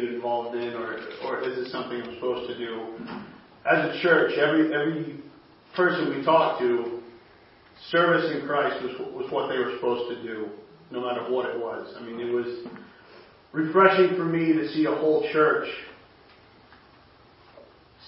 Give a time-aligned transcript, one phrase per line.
[0.00, 2.94] get involved in, or or is it something I'm supposed to do?
[3.70, 5.20] As a church, every every
[5.74, 7.00] person we talked to,
[7.90, 10.48] service in Christ was was what they were supposed to do,
[10.90, 11.94] no matter what it was.
[11.98, 12.66] I mean, it was
[13.52, 15.68] refreshing for me to see a whole church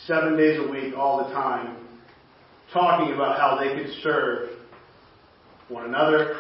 [0.07, 1.77] seven days a week, all the time,
[2.72, 4.50] talking about how they could serve
[5.68, 6.36] one another,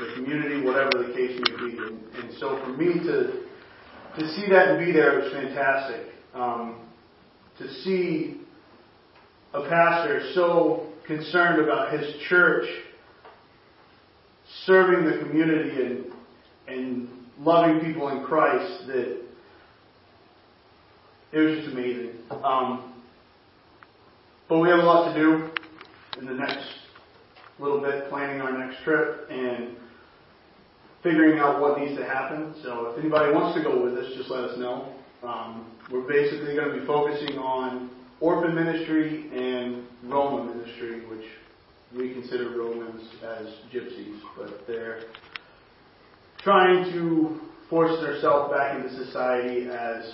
[0.00, 1.78] the community, whatever the case may be.
[1.78, 3.45] And, and so for me to
[4.18, 6.06] to see that and be there was fantastic.
[6.34, 6.80] Um,
[7.58, 8.40] to see
[9.52, 12.66] a pastor so concerned about his church
[14.64, 16.06] serving the community and
[16.68, 19.22] and loving people in Christ that
[21.32, 22.12] it was just amazing.
[22.30, 22.94] Um,
[24.48, 25.50] but we have a lot to do
[26.18, 26.66] in the next
[27.58, 29.76] little bit, planning our next trip and
[31.06, 32.52] figuring out what needs to happen.
[32.64, 34.92] So if anybody wants to go with us, just let us know.
[35.22, 41.24] Um, we're basically going to be focusing on orphan ministry and Roma ministry, which
[41.96, 45.04] we consider Romans as gypsies, but they're
[46.42, 50.04] trying to force themselves back into society as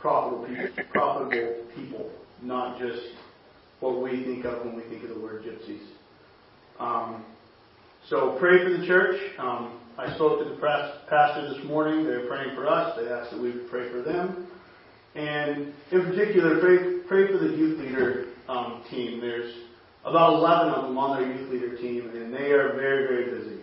[0.00, 2.10] profitable people, profitable people,
[2.42, 3.02] not just
[3.80, 5.84] what we think of when we think of the word gypsies.
[6.80, 7.24] Um,
[8.08, 9.18] so pray for the church.
[9.38, 10.56] Um, I spoke to the
[11.08, 12.04] pastor this morning.
[12.04, 12.98] They're praying for us.
[12.98, 14.46] They asked that we pray for them.
[15.14, 19.20] And in particular, pray, pray for the youth leader um, team.
[19.20, 19.54] There's
[20.04, 23.60] about 11 of them on their youth leader team, and they are very, very busy.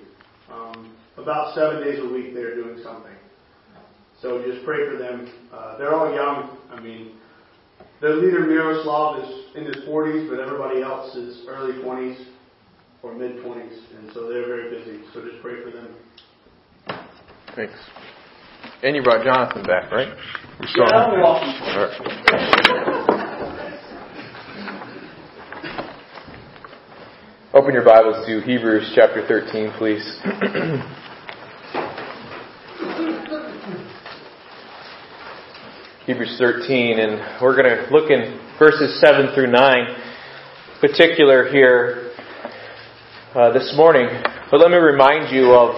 [0.50, 3.14] Um, about seven days a week, they're doing something.
[4.22, 5.31] So just pray for them.
[5.53, 6.58] Uh, they're all young.
[6.72, 7.12] I mean,
[8.00, 12.31] their leader Miroslav is in his 40s, but everybody else is early 20s
[13.03, 14.99] or mid 20s, and so they're very busy.
[15.13, 15.95] So just pray for them.
[17.55, 17.73] Thanks.
[18.83, 20.16] And you brought Jonathan back, right?
[20.59, 21.22] We saw yeah, him.
[21.23, 21.41] All
[21.77, 22.52] right.
[27.53, 30.19] Open your Bibles to Hebrews chapter 13, please.
[36.06, 39.95] Hebrews 13, and we're going to look in verses 7 through 9,
[40.79, 42.10] particular here
[43.36, 44.08] uh, this morning.
[44.52, 45.72] But let me remind you of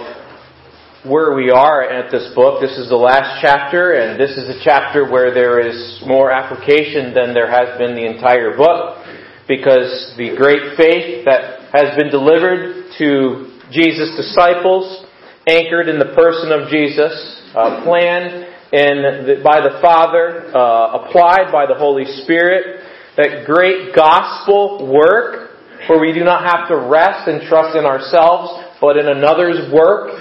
[1.05, 2.61] where we are at this book.
[2.61, 7.13] This is the last chapter, and this is a chapter where there is more application
[7.13, 9.05] than there has been the entire book,
[9.47, 15.05] because the great faith that has been delivered to Jesus' disciples,
[15.45, 17.13] anchored in the person of Jesus,
[17.53, 22.81] uh, planned in the, by the Father, uh, applied by the Holy Spirit,
[23.15, 25.42] that great gospel work
[25.87, 30.11] where we do not have to rest and trust in ourselves, but in another's work,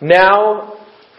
[0.00, 0.78] now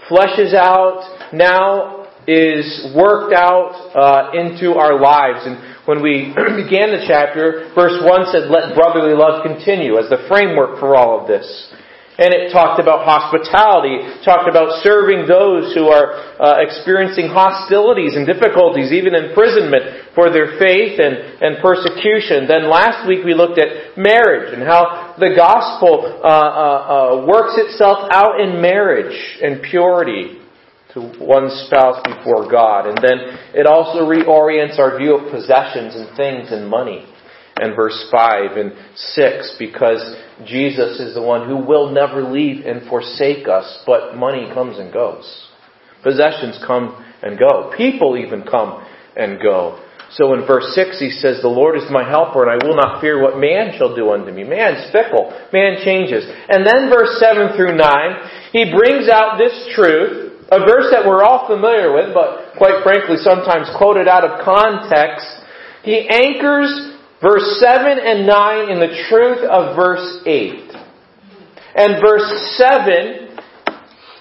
[0.09, 5.45] fleshes out, now is worked out uh, into our lives.
[5.45, 6.31] And when we
[6.63, 11.21] began the chapter, verse 1 said, Let brotherly love continue as the framework for all
[11.21, 11.73] of this.
[12.13, 18.29] And it talked about hospitality, talked about serving those who are uh, experiencing hostilities and
[18.29, 22.45] difficulties, even imprisonment for their faith and, and persecution.
[22.45, 27.57] Then last week we looked at marriage and how the gospel uh, uh, uh works
[27.57, 30.37] itself out in marriage and purity
[30.93, 32.85] to one spouse before God.
[32.85, 37.09] And then it also reorients our view of possessions and things and money
[37.55, 40.15] and verse 5 and 6 because
[40.45, 44.91] Jesus is the one who will never leave and forsake us, but money comes and
[44.91, 45.49] goes.
[46.03, 47.71] Possessions come and go.
[47.77, 49.79] People even come and go.
[50.11, 53.01] So in verse 6 he says, The Lord is my helper and I will not
[53.01, 54.43] fear what man shall do unto me.
[54.43, 55.33] Man's fickle.
[55.53, 56.25] Man changes.
[56.49, 57.81] And then verse 7 through 9,
[58.51, 63.17] he brings out this truth, a verse that we're all familiar with, but quite frankly
[63.17, 65.25] sometimes quoted out of context.
[65.81, 66.92] He anchors
[67.23, 70.75] verse 7 and 9 in the truth of verse 8.
[71.73, 72.27] And verse
[72.59, 73.31] 7,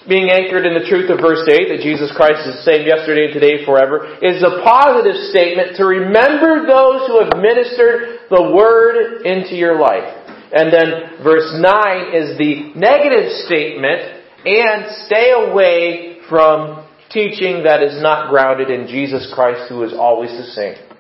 [0.09, 3.27] being anchored in the truth of verse 8, that Jesus Christ is the same yesterday,
[3.27, 9.27] and today, forever, is a positive statement to remember those who have ministered the word
[9.27, 10.07] into your life.
[10.55, 18.01] And then verse 9 is the negative statement, and stay away from teaching that is
[18.01, 20.92] not grounded in Jesus Christ, who is always the same.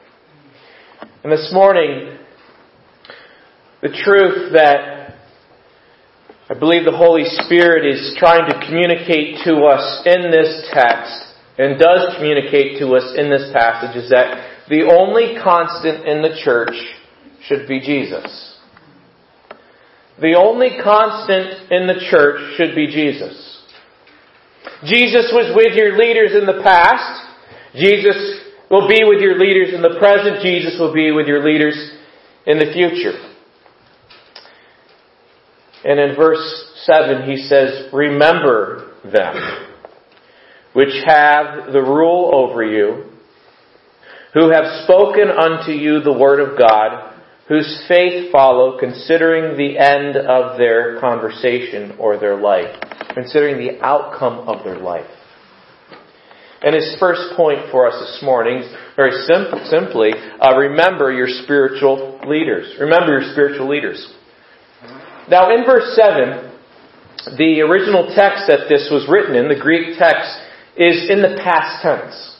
[1.24, 2.18] And this morning,
[3.80, 5.14] the truth that
[6.50, 11.14] I believe the Holy Spirit is trying to communicate to us in this text
[11.58, 16.40] and does communicate to us in this passage is that the only constant in the
[16.42, 16.74] church
[17.44, 18.58] should be Jesus.
[20.20, 23.62] The only constant in the church should be Jesus.
[24.82, 27.28] Jesus was with your leaders in the past.
[27.76, 28.41] Jesus
[28.72, 30.42] will be with your leaders in the present.
[30.42, 31.76] Jesus will be with your leaders
[32.46, 33.28] in the future.
[35.84, 36.40] And in verse
[36.84, 39.34] 7, he says, Remember them,
[40.72, 43.10] which have the rule over you,
[44.32, 47.12] who have spoken unto you the word of God,
[47.48, 52.74] whose faith follow, considering the end of their conversation or their life,
[53.12, 55.10] considering the outcome of their life.
[56.64, 61.28] And his first point for us this morning, is very sim- simply, uh, remember your
[61.28, 62.78] spiritual leaders.
[62.78, 64.14] Remember your spiritual leaders.
[65.28, 66.52] Now, in verse 7,
[67.36, 70.30] the original text that this was written in, the Greek text,
[70.76, 72.32] is in the past tense.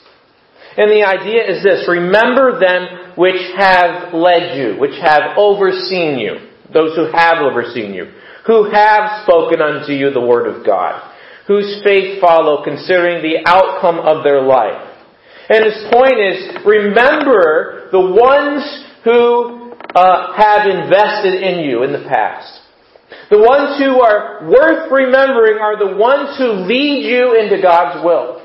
[0.77, 6.49] And the idea is this remember them which have led you, which have overseen you,
[6.73, 8.11] those who have overseen you,
[8.47, 11.12] who have spoken unto you the word of God,
[11.47, 14.89] whose faith follow, considering the outcome of their life.
[15.49, 18.63] And his point is remember the ones
[19.05, 22.61] who uh, have invested in you in the past.
[23.31, 28.41] The ones who are worth remembering are the ones who lead you into God's will,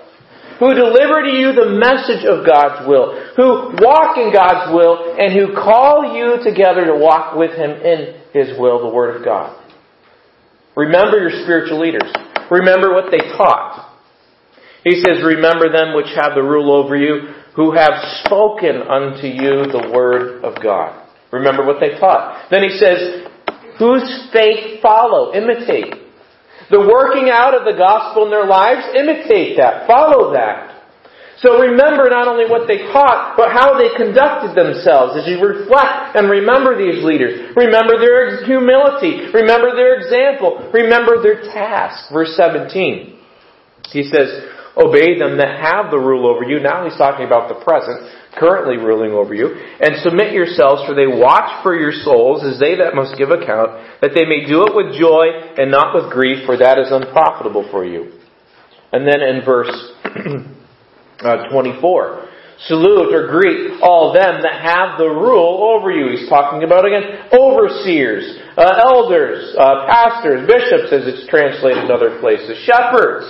[0.59, 5.31] who deliver to you the message of God's will, who walk in God's will, and
[5.31, 9.55] who call you together to walk with Him in His will, the Word of God.
[10.75, 12.11] Remember your spiritual leaders.
[12.49, 13.95] Remember what they taught.
[14.83, 19.65] He says, Remember them which have the rule over you, who have spoken unto you
[19.71, 21.07] the Word of God.
[21.31, 22.47] Remember what they taught.
[22.49, 23.27] Then he says,
[23.79, 25.93] whose faith follow, imitate.
[26.69, 30.76] The working out of the gospel in their lives, imitate that, follow that.
[31.39, 36.17] So remember not only what they taught, but how they conducted themselves as you reflect
[36.17, 37.53] and remember these leaders.
[37.55, 39.29] Remember their humility.
[39.29, 40.69] Remember their example.
[40.73, 42.11] Remember their task.
[42.11, 43.19] Verse 17.
[43.93, 46.59] He says, Obey them that have the rule over you.
[46.59, 48.09] Now he's talking about the present
[48.39, 49.49] currently ruling over you,
[49.81, 53.81] and submit yourselves, for they watch for your souls as they that must give account,
[54.01, 55.25] that they may do it with joy
[55.57, 58.13] and not with grief, for that is unprofitable for you.
[58.91, 59.73] And then in verse
[61.19, 62.29] uh, 24,
[62.65, 66.17] salute or greet all them that have the rule over you.
[66.17, 72.19] He's talking about again overseers, uh, elders, uh, pastors, bishops, as it's translated in other
[72.19, 73.25] places, shepherds.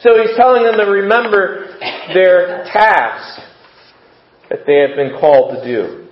[0.00, 1.78] So he's telling them to remember
[2.12, 3.40] their task
[4.50, 6.08] that they have been called to do.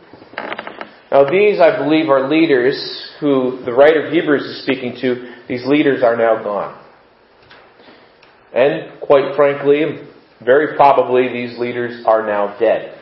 [1.11, 5.35] Now these, I believe, are leaders who the writer of Hebrews is speaking to.
[5.47, 6.82] These leaders are now gone.
[8.55, 10.09] And quite frankly,
[10.45, 12.99] very probably these leaders are now dead.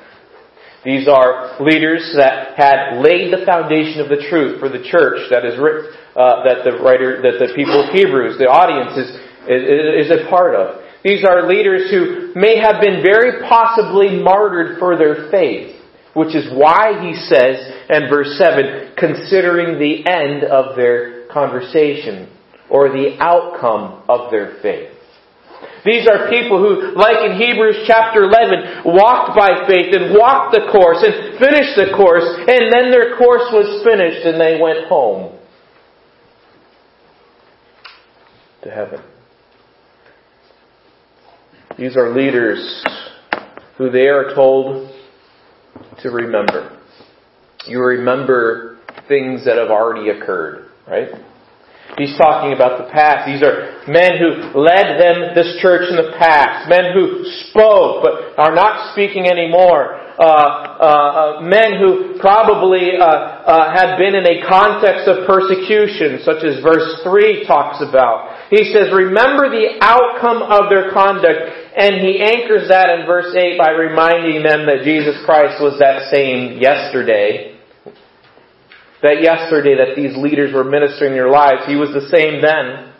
[0.84, 5.44] These are leaders that had laid the foundation of the truth for the church that
[5.44, 9.10] is uh, that the writer, that the people of Hebrews, the audience is,
[9.44, 10.80] is, is a part of.
[11.04, 15.76] These are leaders who may have been very possibly martyred for their faith,
[16.14, 22.28] which is why he says in verse 7, considering the end of their conversation
[22.70, 24.99] or the outcome of their faith.
[25.84, 30.68] These are people who, like in Hebrews chapter 11, walked by faith and walked the
[30.70, 35.38] course and finished the course, and then their course was finished and they went home
[38.62, 39.00] to heaven.
[41.78, 42.84] These are leaders
[43.78, 44.94] who they are told
[46.02, 46.78] to remember.
[47.66, 51.08] You remember things that have already occurred, right?
[51.98, 53.26] He's talking about the past.
[53.26, 56.68] These are men who led them, this church in the past.
[56.68, 59.98] Men who spoke but are not speaking anymore.
[60.20, 66.20] Uh, uh, uh, men who probably uh, uh, had been in a context of persecution,
[66.20, 68.48] such as verse 3 talks about.
[68.50, 73.56] He says, remember the outcome of their conduct and he anchors that in verse 8
[73.56, 77.59] by reminding them that Jesus Christ was that same yesterday.
[79.02, 82.92] That yesterday that these leaders were ministering their lives, he was the same then.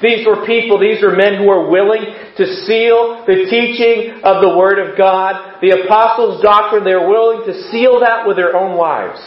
[0.00, 4.54] These were people, these were men who were willing to seal the teaching of the
[4.54, 8.78] Word of God, the Apostles' doctrine, they were willing to seal that with their own
[8.78, 9.18] lives.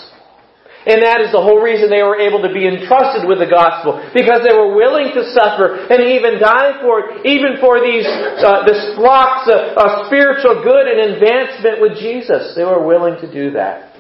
[0.81, 3.99] And that is the whole reason they were able to be entrusted with the gospel,
[4.15, 8.07] because they were willing to suffer and even die for it, even for these
[8.41, 12.55] uh, this flocks of spiritual good and advancement with Jesus.
[12.55, 13.90] They were willing to do that.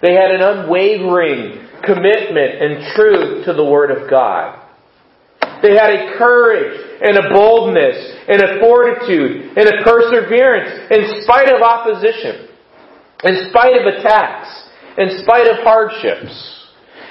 [0.00, 4.64] They had an unwavering commitment and truth to the Word of God.
[5.62, 7.96] They had a courage and a boldness
[8.28, 12.48] and a fortitude and a perseverance in spite of opposition,
[13.24, 16.34] in spite of attacks in spite of hardships,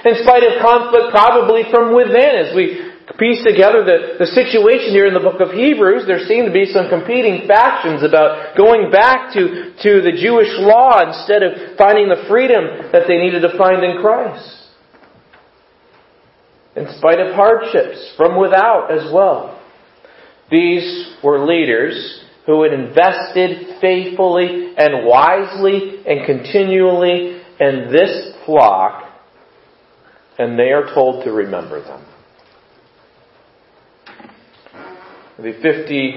[0.04, 5.06] in spite of conflict probably from within, as we piece together the, the situation here
[5.06, 9.32] in the book of Hebrews, there seem to be some competing factions about going back
[9.32, 13.82] to, to the Jewish law instead of finding the freedom that they needed to find
[13.82, 14.68] in Christ.
[16.76, 19.58] In spite of hardships from without as well.
[20.50, 29.04] These were leaders who had invested faithfully and wisely and continually in this flock,
[30.38, 32.04] and they are told to remember them.
[35.38, 36.16] The 50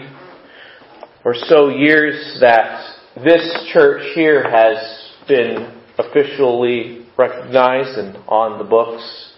[1.24, 9.32] or so years that this church here has been officially recognized and on the books,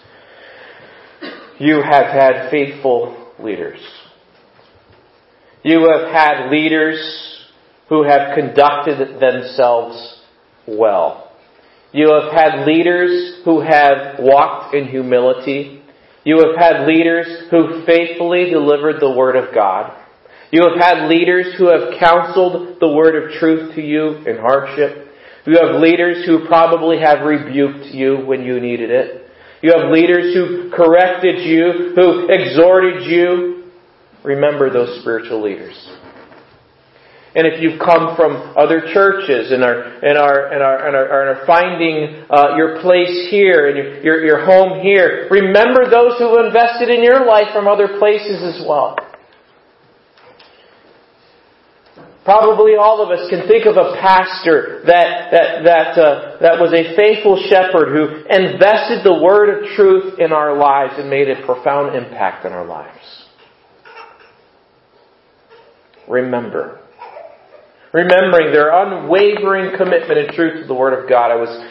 [1.60, 3.82] you have had faithful leaders.
[5.64, 7.50] You have had leaders
[7.90, 10.22] who have conducted themselves
[10.66, 11.30] well.
[11.92, 15.83] You have had leaders who have walked in humility.
[16.24, 19.98] You have had leaders who faithfully delivered the Word of God.
[20.52, 25.08] You have had leaders who have counseled the Word of truth to you in hardship.
[25.46, 29.28] You have leaders who probably have rebuked you when you needed it.
[29.62, 33.64] You have leaders who corrected you, who exhorted you,
[34.24, 35.76] Remember those spiritual leaders.
[37.36, 41.22] And if you've come from other churches and are, and are, and are, and are,
[41.22, 46.18] and are finding uh, your place here and your, your, your home here, remember those
[46.20, 48.98] who have invested in your life from other places as well.
[52.24, 56.72] Probably all of us can think of a pastor that that that uh, that was
[56.72, 61.46] a faithful shepherd who invested the word of truth in our lives and made a
[61.46, 63.24] profound impact in our lives
[66.08, 66.80] remember.
[67.94, 71.30] Remembering their unwavering commitment and truth to the Word of God.
[71.30, 71.70] I was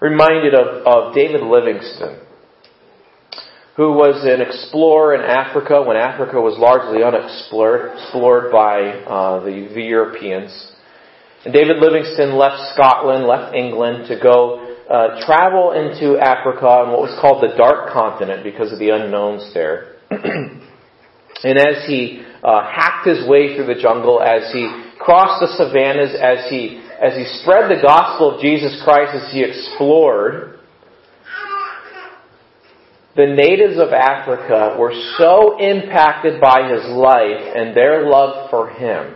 [0.00, 2.24] reminded of, of David Livingstone,
[3.76, 9.68] who was an explorer in Africa when Africa was largely unexplored explored by uh, the,
[9.74, 10.72] the Europeans.
[11.44, 17.02] And David Livingstone left Scotland, left England to go uh, travel into Africa on what
[17.02, 19.96] was called the Dark Continent because of the unknowns there.
[20.10, 26.18] and as he uh, hacked his way through the jungle, as he crossed the savannas,
[26.18, 30.58] as he, as he spread the gospel of Jesus Christ, as he explored,
[33.14, 39.14] the natives of Africa were so impacted by his life and their love for him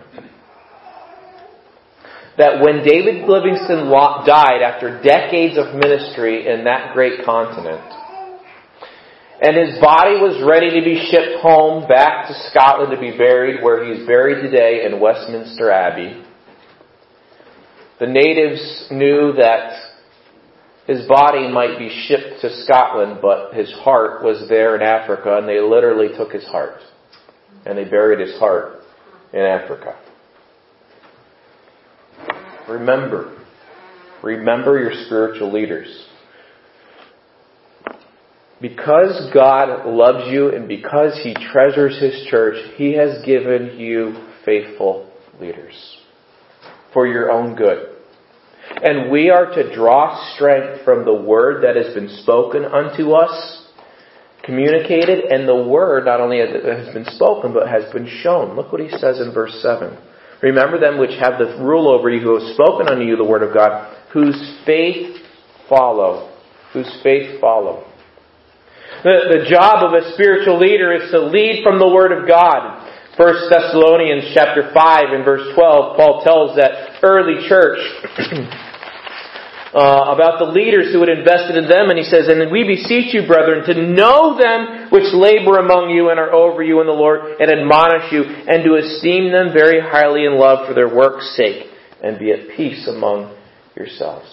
[2.39, 3.91] that when David Livingstone
[4.25, 7.85] died after decades of ministry in that great continent,
[9.41, 13.63] and his body was ready to be shipped home back to Scotland to be buried
[13.63, 16.23] where he is buried today in Westminster Abbey.
[17.99, 19.91] The natives knew that
[20.87, 25.49] his body might be shipped to Scotland, but his heart was there in Africa, and
[25.49, 26.81] they literally took his heart.
[27.65, 28.81] And they buried his heart
[29.33, 29.99] in Africa.
[32.69, 33.39] Remember,
[34.23, 36.07] remember your spiritual leaders.
[38.61, 45.11] Because God loves you and because He treasures His church, He has given you faithful
[45.41, 45.99] leaders
[46.93, 47.97] for your own good.
[48.83, 53.67] And we are to draw strength from the word that has been spoken unto us,
[54.45, 58.57] communicated, and the word not only has been spoken, but has been shown.
[58.57, 59.97] Look what he says in verse 7.
[60.43, 63.43] Remember them which have the rule over you, who have spoken unto you the word
[63.43, 65.17] of God, whose faith
[65.69, 66.37] follow.
[66.73, 67.90] Whose faith follow.
[69.01, 72.85] The, the job of a spiritual leader is to lead from the Word of God.
[73.17, 77.81] 1 Thessalonians chapter 5 and verse 12, Paul tells that early church
[79.73, 83.17] uh, about the leaders who had invested in them, and he says, And we beseech
[83.17, 86.93] you, brethren, to know them which labor among you and are over you in the
[86.93, 91.33] Lord, and admonish you, and to esteem them very highly in love for their work's
[91.41, 91.73] sake,
[92.05, 93.33] and be at peace among
[93.73, 94.29] yourselves.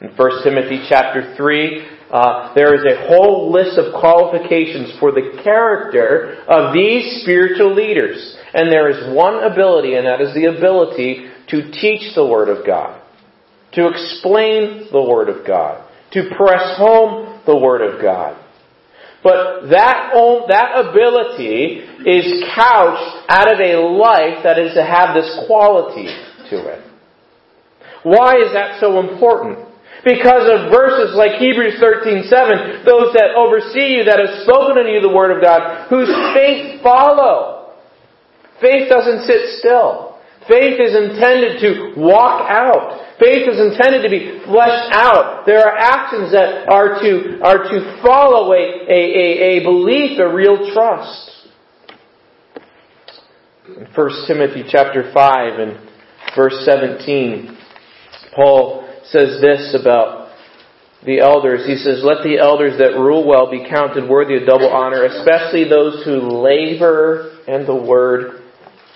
[0.00, 5.40] In 1 Timothy chapter 3, uh, there is a whole list of qualifications for the
[5.42, 8.36] character of these spiritual leaders.
[8.54, 12.66] And there is one ability, and that is the ability to teach the Word of
[12.66, 13.02] God,
[13.72, 18.42] to explain the Word of God, to press home the Word of God.
[19.22, 20.12] But that,
[20.48, 26.06] that ability is couched out of a life that is to have this quality
[26.50, 26.92] to it.
[28.04, 29.65] Why is that so important?
[30.06, 35.02] Because of verses like Hebrews 13:7, those that oversee you, that have spoken unto you
[35.02, 37.74] the word of God, whose faith follow.
[38.60, 40.14] Faith doesn't sit still.
[40.46, 43.02] Faith is intended to walk out.
[43.18, 45.44] Faith is intended to be fleshed out.
[45.44, 50.32] There are actions that are to, are to follow a, a, a, a belief, a
[50.32, 51.32] real trust.
[53.76, 55.78] In 1 Timothy chapter 5 and
[56.36, 57.58] verse 17,
[58.36, 60.32] Paul says this about
[61.04, 61.66] the elders.
[61.66, 65.68] He says, Let the elders that rule well be counted worthy of double honor, especially
[65.68, 68.42] those who labor in the word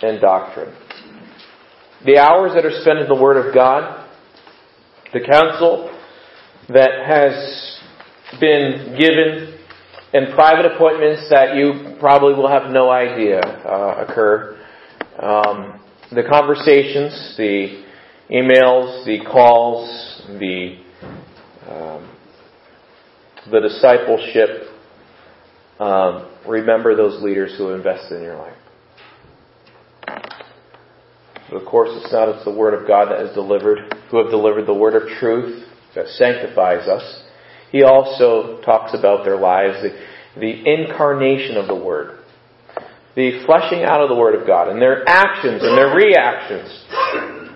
[0.03, 0.75] and doctrine.
[2.05, 4.09] The hours that are spent in the Word of God,
[5.13, 5.95] the counsel
[6.69, 7.79] that has
[8.41, 9.59] been given,
[10.15, 14.57] and private appointments that you probably will have no idea uh, occur.
[15.19, 17.85] Um, the conversations, the
[18.31, 20.79] emails, the calls, the
[21.69, 22.17] um,
[23.51, 24.69] the discipleship.
[25.79, 28.57] Um, remember those leaders who invested in your life.
[31.51, 34.67] Of course, it's not it's the Word of God that is delivered, who have delivered
[34.67, 37.25] the Word of truth that sanctifies us.
[37.73, 39.91] He also talks about their lives, the,
[40.39, 42.21] the incarnation of the Word,
[43.17, 46.85] the fleshing out of the Word of God, and their actions and their reactions.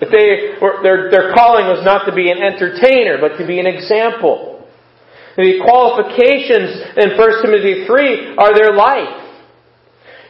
[0.00, 3.60] If they were, their, their calling was not to be an entertainer, but to be
[3.60, 4.66] an example.
[5.36, 9.24] The qualifications in 1 Timothy 3 are their life.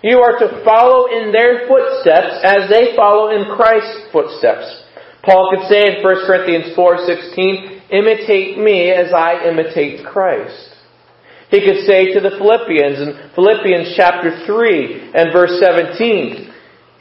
[0.03, 4.85] You are to follow in their footsteps as they follow in Christ's footsteps.
[5.25, 10.77] Paul could say in 1 Corinthians 4:16, "Imitate me as I imitate Christ."
[11.49, 16.53] He could say to the Philippians in Philippians chapter 3 and verse 17,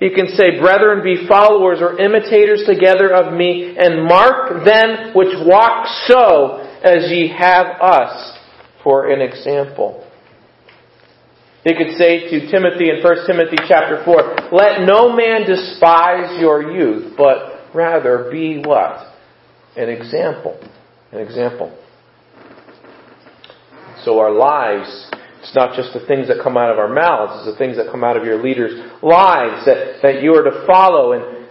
[0.04, 5.34] he can say, Brethren, be followers or imitators together of me, and mark them which
[5.48, 8.38] walk so as ye have us
[8.84, 10.06] for an example.
[11.64, 16.74] He could say to Timothy in 1 Timothy chapter 4, Let no man despise your
[16.74, 19.08] youth, but rather be what?
[19.78, 20.60] An example.
[21.14, 21.74] An example.
[24.04, 25.10] So our lives,
[25.44, 27.92] it's not just the things that come out of our mouths, it's the things that
[27.92, 28.74] come out of your leaders'
[29.04, 31.48] lives that, that you are to follow and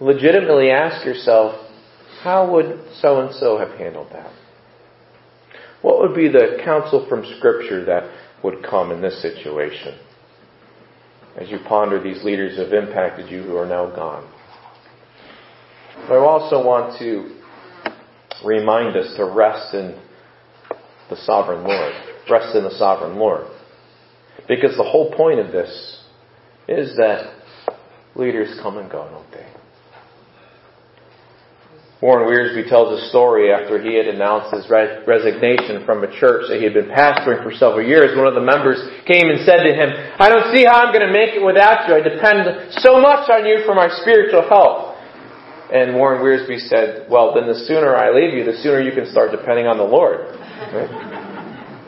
[0.00, 1.54] legitimately ask yourself,
[2.22, 4.32] how would so and so have handled that?
[5.80, 8.10] What would be the counsel from Scripture that
[8.42, 9.98] would come in this situation
[11.36, 14.30] as you ponder these leaders who have impacted you who are now gone.
[16.08, 17.40] But I also want to
[18.44, 19.98] remind us to rest in
[21.08, 22.11] the sovereign Lord.
[22.30, 23.46] Rest in the sovereign Lord.
[24.48, 26.02] Because the whole point of this
[26.68, 27.34] is that
[28.14, 29.46] leaders come and go, don't they?
[32.02, 36.58] Warren Wiersbe tells a story after he had announced his resignation from a church that
[36.58, 38.18] he had been pastoring for several years.
[38.18, 41.06] One of the members came and said to him, I don't see how I'm going
[41.06, 41.94] to make it without you.
[41.94, 44.98] I depend so much on you for my spiritual health.
[45.70, 49.06] And Warren Wiersbe said, Well, then the sooner I leave you, the sooner you can
[49.06, 50.26] start depending on the Lord.
[50.74, 51.21] Right?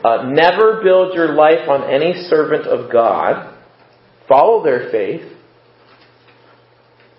[0.05, 3.57] Uh, never build your life on any servant of God.
[4.29, 5.31] Follow their faith.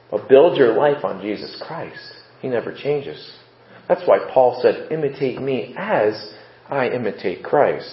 [0.09, 1.99] But build your life on Jesus Christ.
[2.41, 3.33] He never changes.
[3.89, 6.33] That's why Paul said, imitate me as
[6.69, 7.93] I imitate Christ.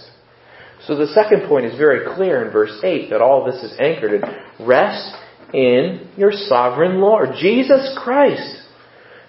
[0.86, 4.13] So the second point is very clear in verse 8 that all this is anchored
[4.13, 5.15] in rest
[5.56, 8.62] in your sovereign Lord, Jesus Christ,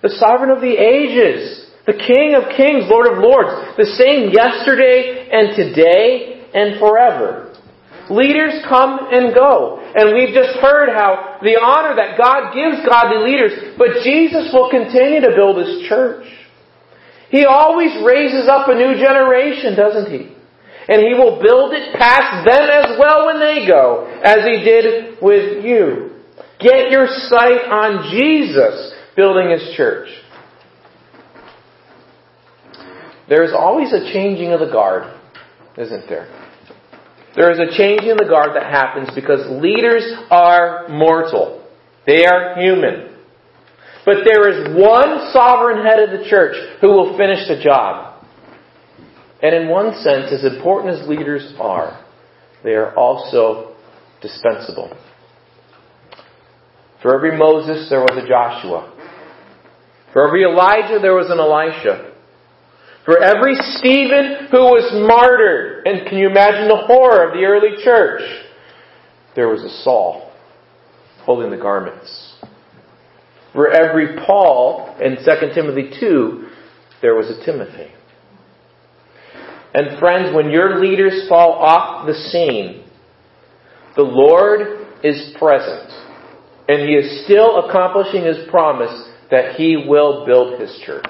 [0.02, 5.28] the sovereign of the ages, the King of kings, Lord of lords, the same yesterday
[5.28, 7.52] and today and forever.
[8.08, 9.80] Leaders come and go.
[9.94, 14.68] And we've just heard how the honor that God gives godly leaders, but Jesus will
[14.68, 16.24] continue to build His church.
[17.30, 20.32] He always raises up a new generation, doesn't He?
[20.88, 25.20] And He will build it past them as well when they go, as He did
[25.20, 26.20] with you.
[26.60, 30.08] Get your sight on Jesus building His church.
[33.28, 35.04] There's always a changing of the guard,
[35.78, 36.28] isn't there?
[37.36, 41.66] There is a change in the guard that happens because leaders are mortal.
[42.06, 43.16] They are human.
[44.04, 48.22] But there is one sovereign head of the church who will finish the job.
[49.42, 52.04] And in one sense, as important as leaders are,
[52.62, 53.74] they are also
[54.20, 54.96] dispensable.
[57.02, 58.92] For every Moses, there was a Joshua.
[60.12, 62.13] For every Elijah, there was an Elisha.
[63.04, 67.82] For every Stephen who was martyred, and can you imagine the horror of the early
[67.84, 68.22] church?
[69.36, 70.32] There was a Saul
[71.24, 72.34] holding the garments.
[73.52, 76.48] For every Paul in 2 Timothy 2,
[77.02, 77.92] there was a Timothy.
[79.74, 82.84] And friends, when your leaders fall off the scene,
[83.96, 85.90] the Lord is present.
[86.68, 91.06] And He is still accomplishing His promise that He will build His church.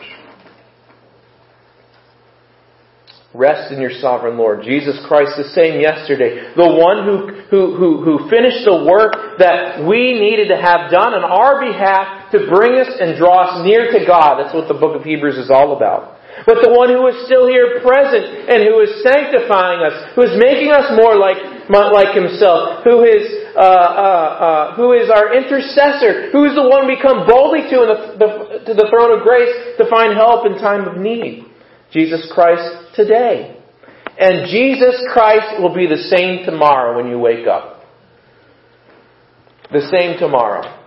[3.35, 4.63] Rest in your sovereign Lord.
[4.63, 6.55] Jesus Christ the same yesterday.
[6.55, 11.19] The one who, who, who, who finished the work that we needed to have done
[11.19, 14.39] on our behalf to bring us and draw us near to God.
[14.39, 16.15] That's what the book of Hebrews is all about.
[16.47, 20.39] But the one who is still here present and who is sanctifying us, who is
[20.39, 26.31] making us more like, like himself, who is, uh, uh, uh, who is our intercessor,
[26.31, 28.31] who is the one we come boldly to, the, the,
[28.63, 29.51] to the throne of grace
[29.83, 31.51] to find help in time of need.
[31.95, 33.57] Jesus Christ today.
[34.19, 37.83] And Jesus Christ will be the same tomorrow when you wake up.
[39.73, 40.83] The same tomorrow.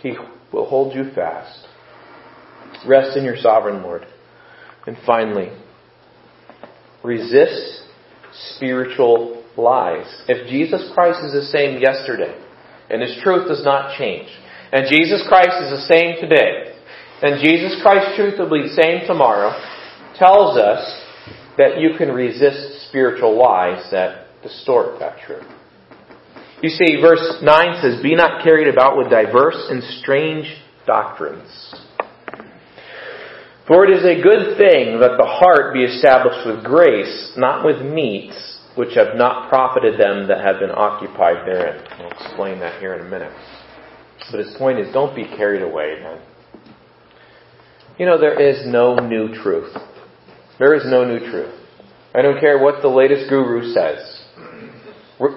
[0.00, 0.14] He
[0.52, 1.66] will hold you fast.
[2.86, 4.06] Rest in your sovereign Lord.
[4.86, 5.50] And finally,
[7.02, 7.82] resist
[8.54, 10.06] spiritual lies.
[10.28, 12.40] If Jesus Christ is the same yesterday,
[12.88, 14.28] and His truth does not change,
[14.72, 16.67] and Jesus Christ is the same today,
[17.22, 19.50] and Jesus Christ, truth will be the same tomorrow,
[20.16, 21.04] tells us
[21.56, 25.46] that you can resist spiritual lies that distort that truth.
[26.62, 30.46] You see, verse 9 says, Be not carried about with diverse and strange
[30.86, 31.74] doctrines.
[33.66, 37.82] For it is a good thing that the heart be established with grace, not with
[37.82, 41.84] meats, which have not profited them that have been occupied therein.
[41.98, 43.32] I'll explain that here in a minute.
[44.30, 45.96] But his point is, don't be carried away.
[47.98, 49.74] You know, there is no new truth.
[50.58, 51.54] There is no new truth.
[52.14, 54.22] I don't care what the latest guru says.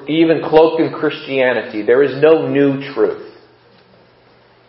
[0.08, 3.34] Even cloaked in Christianity, there is no new truth.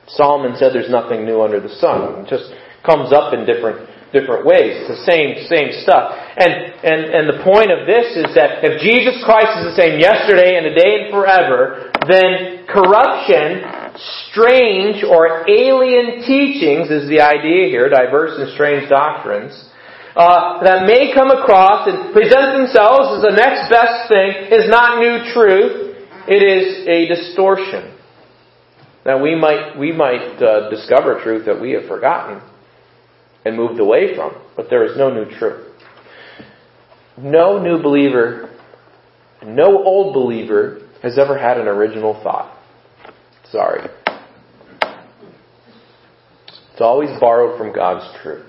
[0.09, 2.25] Solomon said there's nothing new under the sun.
[2.25, 2.51] It just
[2.85, 4.77] comes up in different different ways.
[4.77, 6.17] It's the same same stuff.
[6.37, 6.53] And
[6.85, 10.57] and and the point of this is that if Jesus Christ is the same yesterday
[10.57, 18.39] and today and forever, then corruption strange or alien teachings is the idea here, diverse
[18.39, 19.53] and strange doctrines,
[20.17, 24.99] uh, that may come across and present themselves as the next best thing is not
[24.99, 25.97] new truth.
[26.29, 27.97] It is a distortion.
[29.05, 32.41] Now we might we might uh, discover truth that we have forgotten
[33.45, 35.69] and moved away from, but there is no new truth.
[37.19, 38.51] No new believer,
[39.45, 42.62] no old believer has ever had an original thought.
[43.53, 43.87] Sorry.
[46.73, 48.47] It's always borrowed from God's truth.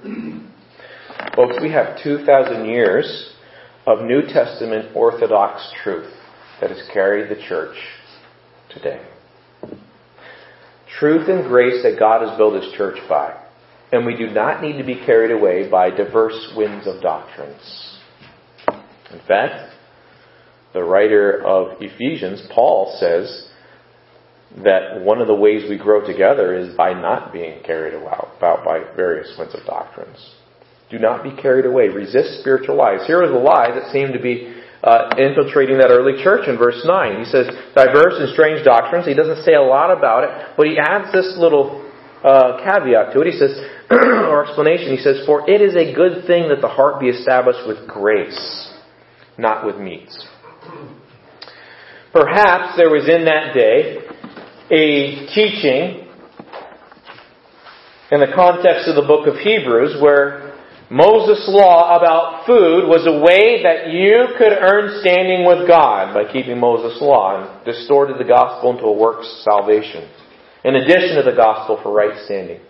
[1.36, 3.34] Folks, we have 2,000 years
[3.86, 6.13] of New Testament Orthodox truth
[6.62, 7.76] that has carried the church
[8.74, 9.06] today.
[10.98, 13.38] Truth and grace that God has built His church by.
[13.92, 18.00] And we do not need to be carried away by diverse winds of doctrines.
[19.12, 19.76] In fact,
[20.74, 23.50] the writer of Ephesians, Paul, says
[24.62, 28.84] that one of the ways we grow together is by not being carried about by
[28.96, 30.36] various winds of doctrines.
[30.92, 31.88] Do not be carried away.
[31.89, 33.08] Resist spiritual lies.
[33.08, 36.84] Here is a lie that seemed to be uh, infiltrating that early church in verse
[36.86, 37.20] 9.
[37.20, 39.08] He says, diverse and strange doctrines.
[39.08, 41.82] He doesn't say a lot about it, but he adds this little
[42.24, 43.34] uh, caveat to it.
[43.34, 43.58] He says,
[43.89, 47.66] or explanation, he says, For it is a good thing that the heart be established
[47.66, 48.70] with grace,
[49.38, 50.28] not with meats.
[52.13, 54.06] Perhaps there was in that day
[54.71, 56.08] a teaching
[58.12, 60.54] in the context of the book of Hebrews where
[60.89, 66.32] Moses' law about food was a way that you could earn standing with God by
[66.32, 70.08] keeping Moses' law and distorted the gospel into a works salvation,
[70.63, 72.62] in addition to the gospel for right standing.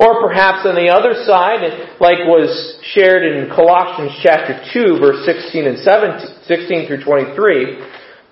[0.00, 1.62] Or perhaps on the other side,
[2.00, 2.50] like was
[2.90, 7.78] shared in Colossians chapter 2, verse 16 and 17, 16 through 23,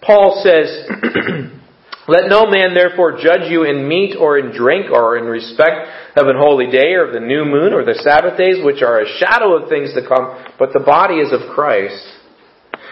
[0.02, 0.66] Paul says,
[2.08, 5.86] Let no man therefore judge you in meat or in drink or in respect
[6.16, 9.00] of an holy day or of the new moon or the Sabbath days, which are
[9.00, 12.02] a shadow of things to come, but the body is of Christ.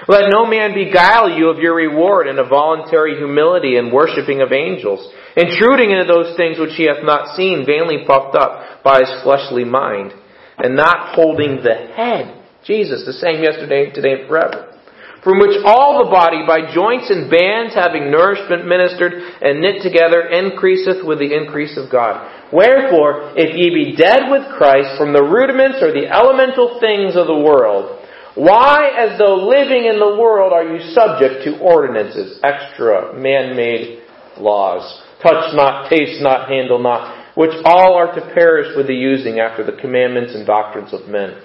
[0.06, 4.52] Let no man beguile you of your reward in a voluntary humility and worshipping of
[4.52, 5.02] angels,
[5.36, 9.64] intruding into those things which he hath not seen, vainly puffed up by his fleshly
[9.64, 10.12] mind,
[10.56, 14.69] and not holding the head, Jesus, the same yesterday, today, and forever
[15.22, 20.28] from which all the body by joints and bands having nourishment ministered and knit together
[20.32, 22.24] increaseth with the increase of God.
[22.52, 27.26] Wherefore, if ye be dead with Christ from the rudiments or the elemental things of
[27.26, 28.00] the world,
[28.34, 34.00] why, as though living in the world, are you subject to ordinances, extra man-made
[34.38, 35.02] laws?
[35.22, 39.64] Touch not, taste not, handle not, which all are to perish with the using after
[39.64, 41.36] the commandments and doctrines of men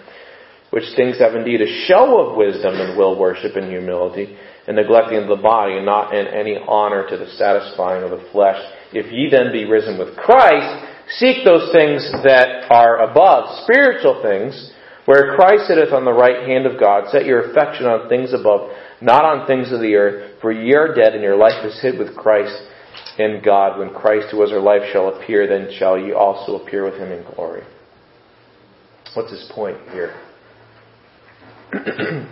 [0.76, 4.36] which things have indeed a show of wisdom and will worship and humility,
[4.68, 8.60] and neglecting the body, and not in any honor to the satisfying of the flesh.
[8.92, 10.68] If ye then be risen with Christ,
[11.16, 14.74] seek those things that are above, spiritual things,
[15.06, 17.08] where Christ sitteth on the right hand of God.
[17.10, 20.94] Set your affection on things above, not on things of the earth, for ye are
[20.94, 22.52] dead, and your life is hid with Christ
[23.18, 23.80] in God.
[23.80, 27.14] When Christ, who was our life, shall appear, then shall ye also appear with him
[27.14, 27.64] in glory.
[29.14, 30.25] What's his point here?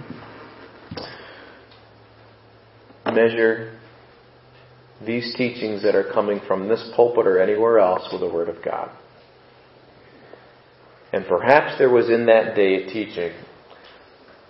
[3.06, 3.78] Measure
[5.06, 8.64] these teachings that are coming from this pulpit or anywhere else with the Word of
[8.64, 8.90] God.
[11.12, 13.34] And perhaps there was in that day a teaching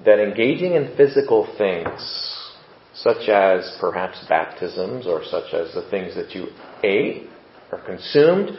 [0.05, 2.49] that engaging in physical things,
[2.93, 6.47] such as perhaps baptisms or such as the things that you
[6.83, 7.29] ate
[7.71, 8.51] or consumed,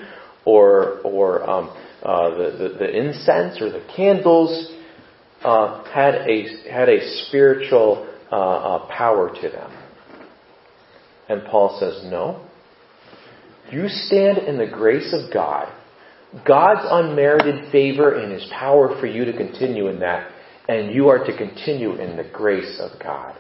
[0.45, 1.71] or, or um,
[2.03, 4.74] uh, the, the, the, incense or the candles,
[5.45, 9.71] uh, had, a, had a spiritual uh, uh power to them.
[11.29, 12.47] And Paul says, no.
[13.71, 15.73] You stand in the grace of God,
[16.47, 20.31] God's unmerited favor and His power for you to continue in that,
[20.69, 23.37] and you are to continue in the grace of God.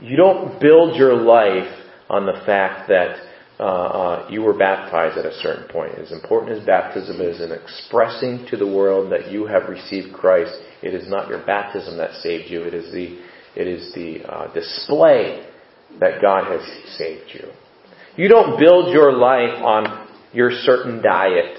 [0.00, 1.72] You don't build your life
[2.08, 3.16] on the fact that
[3.60, 5.98] uh, uh, you were baptized at a certain point.
[5.98, 10.52] As important as baptism is in expressing to the world that you have received Christ,
[10.82, 12.62] it is not your baptism that saved you.
[12.62, 13.18] It is the
[13.56, 15.44] it is the uh, display
[15.98, 16.60] that God has
[16.96, 17.50] saved you.
[18.16, 21.58] You don't build your life on your certain diet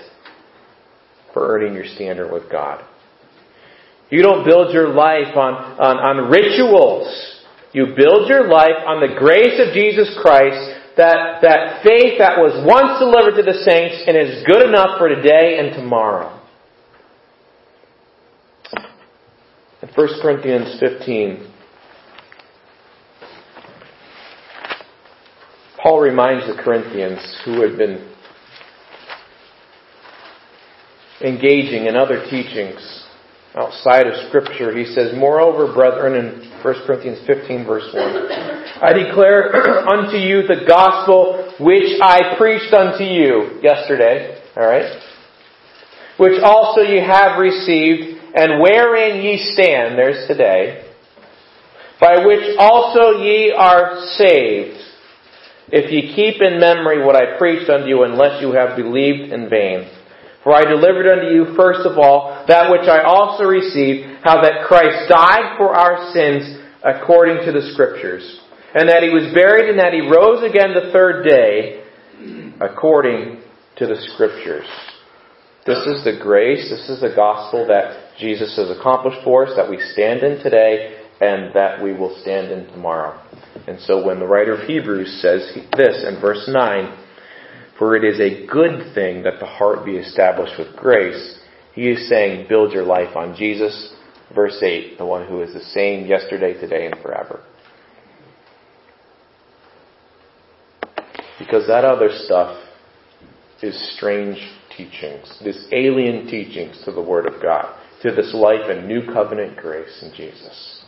[1.34, 2.86] for earning your standard with God.
[4.10, 7.44] You don't build your life on, on, on rituals.
[7.74, 12.60] You build your life on the grace of Jesus Christ, that, that faith that was
[12.68, 16.38] once delivered to the saints and is good enough for today and tomorrow.
[19.82, 21.48] In 1 Corinthians 15,
[25.82, 28.14] Paul reminds the Corinthians who had been
[31.22, 33.08] engaging in other teachings
[33.56, 34.76] outside of Scripture.
[34.78, 38.06] He says, Moreover, brethren, in 1 Corinthians 15, verse 1,
[38.82, 39.54] I declare
[39.90, 45.02] unto you the gospel which I preached unto you yesterday, alright?
[46.18, 50.86] Which also ye have received, and wherein ye stand, there's today,
[52.00, 54.78] by which also ye are saved
[55.72, 59.50] if ye keep in memory what I preached unto you, unless you have believed in
[59.50, 59.88] vain.
[60.44, 64.66] For I delivered unto you first of all that which I also received, how that
[64.68, 68.40] Christ died for our sins according to the Scriptures,
[68.74, 71.84] and that he was buried, and that he rose again the third day
[72.62, 73.42] according
[73.78, 74.68] to the Scriptures.
[75.66, 79.70] This is the grace, this is the gospel that Jesus has accomplished for us, that
[79.70, 83.22] we stand in today, and that we will stand in tomorrow.
[83.68, 86.98] And so when the writer of Hebrews says this in verse 9,
[87.80, 91.40] for it is a good thing that the heart be established with grace,
[91.74, 93.94] he is saying, build your life on Jesus.
[94.36, 97.42] Verse 8, the one who is the same yesterday, today, and forever.
[101.40, 102.62] Because that other stuff
[103.64, 104.38] is strange
[104.78, 109.58] teachings, this alien teachings to the Word of God, to this life and new covenant
[109.58, 110.80] grace in Jesus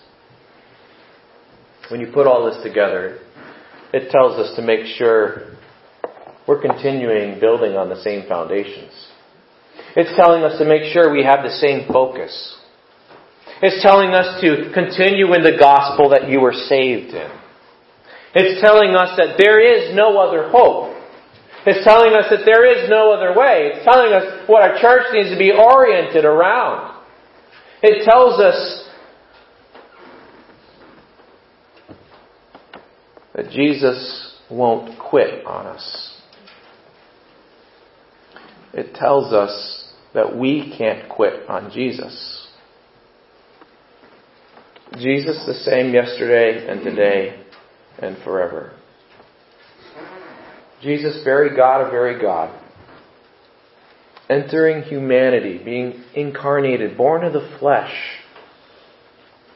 [1.92, 3.20] when you put all this together,
[3.94, 5.58] it tells us to make sure
[6.48, 8.92] we're continuing building on the same foundations.
[9.96, 12.58] It's telling us to make sure we have the same focus.
[13.62, 17.32] It's telling us to continue in the gospel that you were saved in.
[18.34, 20.98] It's telling us that there is no other hope.
[21.66, 23.72] It's telling us that there is no other way.
[23.74, 27.00] It's telling us what our church needs to be oriented around.
[27.84, 28.90] It tells us
[33.36, 36.11] that Jesus won't quit on us.
[38.74, 42.48] It tells us that we can't quit on Jesus.
[44.98, 47.44] Jesus the same yesterday and today
[48.00, 48.74] and forever.
[50.82, 52.60] Jesus, very God of very God,
[54.30, 57.94] entering humanity, being incarnated, born of the flesh.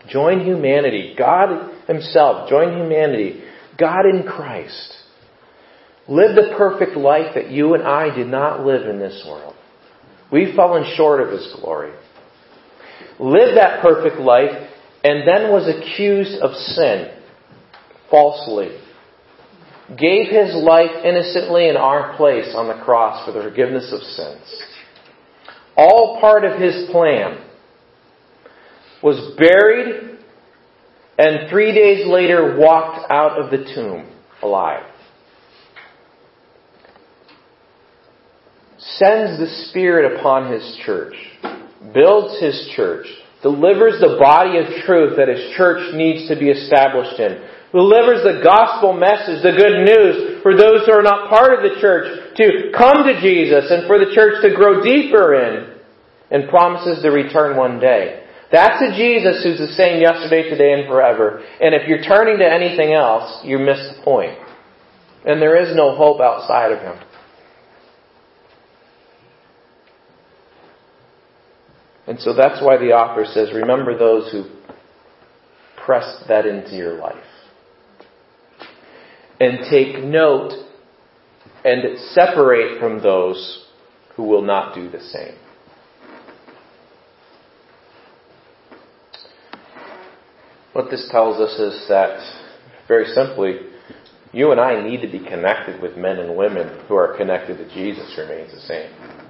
[0.07, 1.15] Join humanity.
[1.17, 3.43] God Himself join humanity
[3.77, 4.93] God in Christ
[6.07, 9.55] lived the perfect life that you and I did not live in this world.
[10.31, 11.93] We've fallen short of His glory.
[13.19, 14.51] Lived that perfect life
[15.03, 17.11] and then was accused of sin
[18.09, 18.77] falsely.
[19.89, 24.63] Gave His life innocently in our place on the cross for the forgiveness of sins.
[25.77, 27.43] All part of His plan
[29.03, 30.17] was buried,
[31.19, 34.83] and three days later walked out of the tomb alive.
[38.85, 41.15] Sends the Spirit upon His church,
[41.93, 43.07] builds His church,
[43.41, 48.41] delivers the body of truth that His church needs to be established in, delivers the
[48.43, 52.71] gospel message, the good news for those who are not part of the church to
[52.77, 55.75] come to Jesus and for the church to grow deeper in,
[56.31, 58.23] and promises to return one day.
[58.51, 61.43] That's a Jesus who's the same yesterday, today, and forever.
[61.59, 64.37] And if you're turning to anything else, you miss the point.
[65.25, 66.97] And there is no hope outside of Him.
[72.07, 74.45] And so that's why the author says, remember those who
[75.83, 77.15] pressed that into your life.
[79.39, 80.53] And take note
[81.63, 83.65] and separate from those
[84.15, 85.35] who will not do the same.
[90.73, 92.19] What this tells us is that,
[92.87, 93.59] very simply,
[94.31, 97.73] you and I need to be connected with men and women who are connected to
[97.73, 99.24] Jesus remains the same.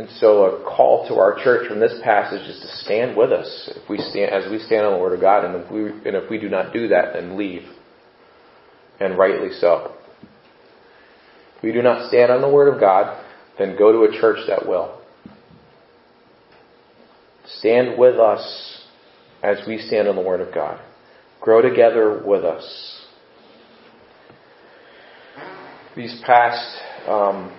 [0.00, 3.70] And so a call to our church from this passage is to stand with us
[3.76, 5.44] if we stand, as we stand on the Word of God.
[5.44, 7.64] And if we, and if we do not do that, then leave.
[8.98, 9.94] And rightly so.
[11.58, 13.22] If we do not stand on the Word of God,
[13.58, 15.02] then go to a church that will.
[17.58, 18.82] Stand with us
[19.42, 20.80] as we stand on the Word of God.
[21.42, 23.04] Grow together with us.
[25.94, 27.54] These past um,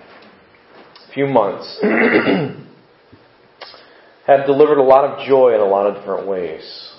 [1.14, 1.78] few months
[4.26, 6.90] have delivered a lot of joy in a lot of different ways.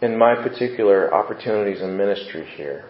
[0.00, 2.86] In my particular opportunities in ministry here,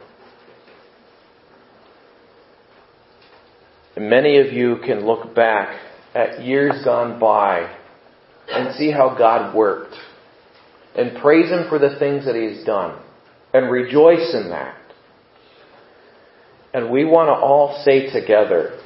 [3.96, 5.78] And many of you can look back
[6.14, 7.74] at years gone by
[8.48, 9.94] and see how God worked
[10.96, 13.00] and praise Him for the things that He's done
[13.52, 14.76] and rejoice in that.
[16.74, 18.78] And we want to all say together,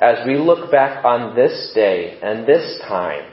[0.00, 3.32] as we look back on this day and this time,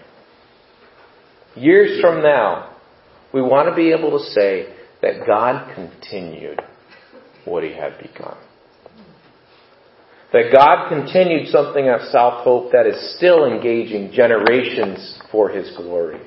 [1.55, 2.75] years from now,
[3.33, 6.61] we want to be able to say that God continued
[7.45, 8.37] what He had begun.
[10.31, 16.21] That God continued something at South Hope that is still engaging generations for His glory.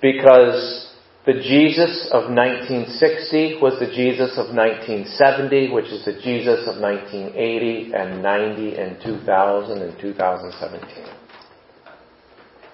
[0.00, 0.89] Because
[1.26, 7.92] the Jesus of 1960 was the Jesus of 1970, which is the Jesus of 1980
[7.92, 11.04] and 90 and 2000 and 2017.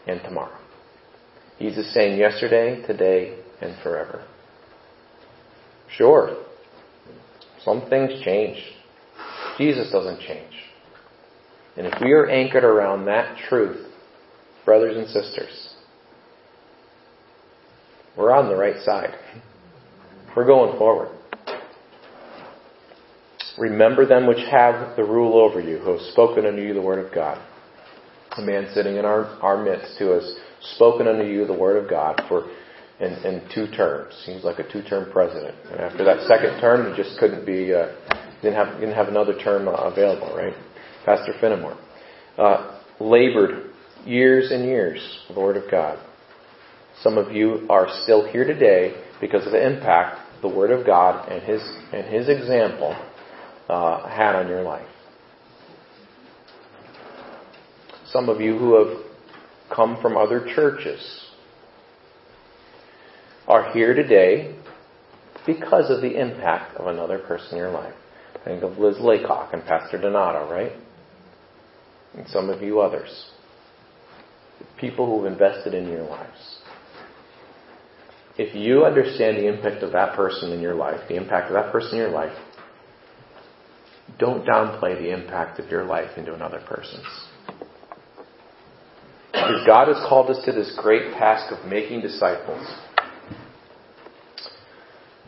[0.07, 0.57] And tomorrow.
[1.59, 4.25] He's the same yesterday, today, and forever.
[5.91, 6.37] Sure,
[7.65, 8.59] some things change.
[9.59, 10.53] Jesus doesn't change.
[11.77, 13.87] And if we are anchored around that truth,
[14.65, 15.66] brothers and sisters,
[18.17, 19.15] we're on the right side.
[20.35, 21.11] We're going forward.
[23.59, 27.05] Remember them which have the rule over you, who have spoken unto you the word
[27.05, 27.41] of God.
[28.37, 30.37] A man sitting in our, our midst who has
[30.75, 32.51] spoken unto you the word of God for
[33.01, 34.15] in, in two terms.
[34.27, 35.55] Seems like a two-term president.
[35.71, 37.95] And after that second term, he just couldn't be, uh,
[38.43, 40.55] didn't have didn't have another term uh, available, right?
[41.05, 41.79] Pastor Fenimore
[42.39, 43.71] uh, labored
[44.05, 45.99] years and years the Word of God.
[47.03, 51.31] Some of you are still here today because of the impact the Word of God
[51.31, 52.97] and His and His example
[53.69, 54.89] uh, had on your life.
[58.07, 59.05] Some of you who have
[59.75, 61.25] come from other churches
[63.49, 64.57] are here today
[65.47, 67.95] because of the impact of another person in your life.
[68.45, 70.73] Think of Liz Laycock and Pastor Donato, right?
[72.15, 73.31] And some of you others.
[74.79, 76.56] People who've invested in your lives.
[78.39, 81.73] If you understand the impact of that person in your life, the impact of that
[81.73, 82.37] person in your life,
[84.19, 87.07] don't downplay the impact of your life into another person's.
[89.33, 92.67] Because God has called us to this great task of making disciples.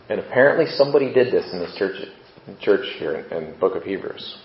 [0.08, 1.96] And apparently somebody did this in this church,
[2.60, 4.38] church here in, in the book of Hebrews.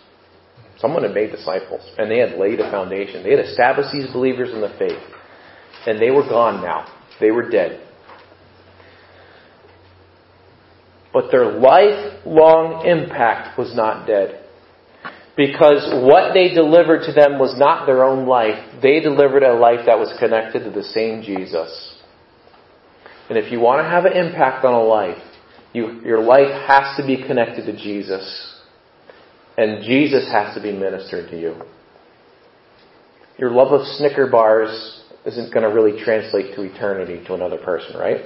[0.78, 3.24] Someone had made disciples, and they had laid a foundation.
[3.24, 5.02] They had established these believers in the faith.
[5.86, 6.92] And they were gone now.
[7.22, 7.83] They were dead.
[11.14, 14.44] But their lifelong impact was not dead.
[15.38, 18.82] Because what they delivered to them was not their own life.
[18.82, 22.02] They delivered a life that was connected to the same Jesus.
[23.30, 25.22] And if you want to have an impact on a life,
[25.74, 28.62] you, your life has to be connected to Jesus.
[29.58, 31.62] And Jesus has to be ministered to you.
[33.38, 37.98] Your love of Snicker bars isn't going to really translate to eternity to another person,
[37.98, 38.22] right?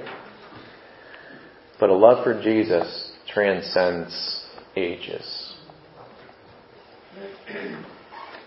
[1.79, 5.53] But a love for Jesus transcends ages.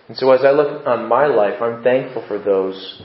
[0.09, 3.03] And so as I look on my life, I'm thankful for those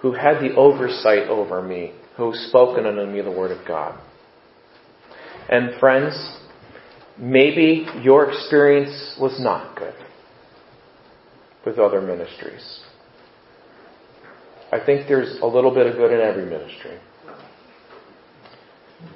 [0.00, 3.98] who had the oversight over me, who spoken unto me the Word of God.
[5.48, 6.14] And friends,
[7.18, 9.94] maybe your experience was not good
[11.66, 12.80] with other ministries.
[14.72, 16.98] I think there's a little bit of good in every ministry.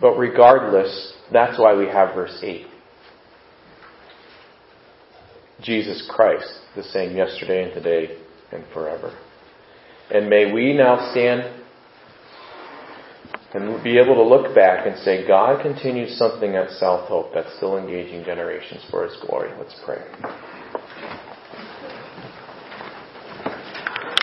[0.00, 2.66] But regardless, that's why we have verse 8.
[5.62, 8.18] Jesus Christ, the same yesterday and today
[8.52, 9.16] and forever.
[10.10, 11.62] And may we now stand
[13.54, 17.56] and be able to look back and say, God continues something at South Hope that's
[17.56, 19.50] still engaging generations for His glory.
[19.58, 20.02] Let's pray.